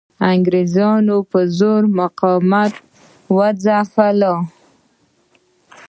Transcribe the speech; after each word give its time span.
انګریزانو 0.31 1.17
په 1.31 1.39
زور 1.57 1.81
مقاومتونه 1.99 2.87
وځپل. 3.37 4.21